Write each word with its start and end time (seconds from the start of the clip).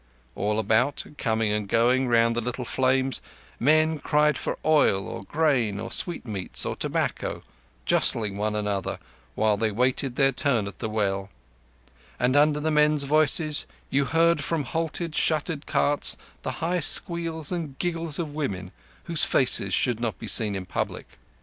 All 0.33 0.57
about, 0.57 1.03
coming 1.19 1.51
and 1.51 1.69
going 1.69 2.07
round 2.07 2.35
the 2.35 2.41
little 2.41 2.65
flames, 2.65 3.21
men 3.59 3.99
cried 3.99 4.35
for 4.35 4.57
oil, 4.65 5.07
or 5.07 5.23
grain, 5.25 5.79
or 5.79 5.91
sweetmeats, 5.91 6.65
or 6.65 6.75
tobacco, 6.75 7.43
jostling 7.85 8.35
one 8.35 8.55
another 8.55 8.97
while 9.35 9.57
they 9.57 9.69
waited 9.69 10.15
their 10.15 10.31
turn 10.31 10.65
at 10.65 10.79
the 10.79 10.89
well; 10.89 11.29
and 12.19 12.35
under 12.35 12.59
the 12.59 12.71
men's 12.71 13.03
voices 13.03 13.67
you 13.91 14.05
heard 14.05 14.43
from 14.43 14.63
halted, 14.63 15.13
shuttered 15.15 15.67
carts 15.67 16.17
the 16.41 16.53
high 16.65 16.79
squeals 16.79 17.51
and 17.51 17.77
giggles 17.77 18.17
of 18.17 18.33
women 18.33 18.71
whose 19.03 19.23
faces 19.23 19.71
should 19.71 19.99
not 19.99 20.17
be 20.17 20.25
seen 20.25 20.55
in 20.55 20.65
public. 20.65 21.07